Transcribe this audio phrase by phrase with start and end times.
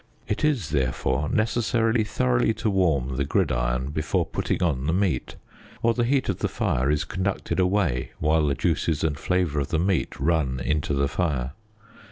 [0.27, 5.35] It is, therefore, necessary thoroughly to warm the gridiron before putting on the meat,
[5.83, 9.67] or the heat of the fire is conducted away while the juices and flavour of
[9.67, 11.51] the meat run into the fire.